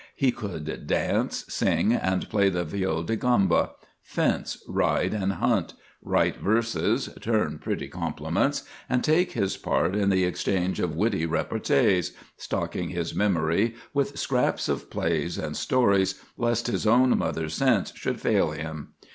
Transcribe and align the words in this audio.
He 0.15 0.31
could 0.31 0.87
dance, 0.87 1.45
sing, 1.47 1.93
and 1.93 2.27
play 2.27 2.49
the 2.49 2.63
viol 2.63 3.03
de 3.03 3.15
gamba; 3.15 3.73
fence, 4.01 4.57
ride, 4.67 5.13
and 5.13 5.33
hunt; 5.33 5.75
write 6.01 6.37
verses, 6.37 7.07
turn 7.21 7.59
pretty 7.59 7.87
compliments, 7.87 8.63
and 8.89 9.03
take 9.03 9.33
his 9.33 9.57
part 9.57 9.95
in 9.95 10.09
the 10.09 10.23
exchange 10.25 10.79
of 10.79 10.95
witty 10.95 11.27
repartees, 11.27 12.13
stocking 12.35 12.89
his 12.89 13.13
memory 13.13 13.75
with 13.93 14.17
scraps 14.17 14.67
of 14.67 14.89
plays 14.89 15.37
and 15.37 15.55
stories, 15.55 16.19
lest 16.35 16.65
his 16.65 16.87
own 16.87 17.15
mother 17.15 17.47
sense 17.47 17.93
should 17.95 18.19
fail 18.19 18.49
him. 18.49 18.93